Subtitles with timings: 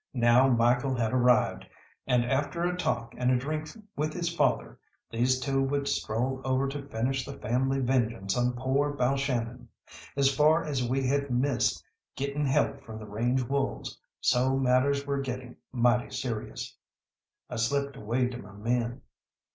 [0.15, 1.63] Now Michael had arrived,
[2.07, 4.79] and after a talk and a drink with his father,
[5.11, 9.67] these two would stroll over to finish the family vengeance on poor Balshannon.
[10.17, 11.83] As far as we had missed
[12.15, 16.75] getting help from the range wolves, so matters were getting mighty serious.
[17.47, 19.03] I slipped away to my men.